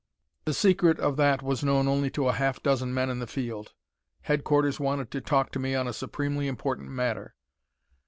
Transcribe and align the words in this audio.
The 0.45 0.55
secret 0.55 0.99
of 0.99 1.15
that 1.17 1.43
was 1.43 1.63
known 1.63 1.87
only 1.87 2.09
to 2.09 2.27
a 2.27 2.33
half 2.33 2.63
dozen 2.63 2.91
men 2.91 3.11
in 3.11 3.19
the 3.19 3.27
field. 3.27 3.73
Headquarters 4.21 4.79
wanted 4.79 5.11
to 5.11 5.21
talk 5.21 5.51
to 5.51 5.59
me 5.59 5.75
on 5.75 5.87
a 5.87 5.93
supremely 5.93 6.47
important 6.47 6.89
matter. 6.89 7.35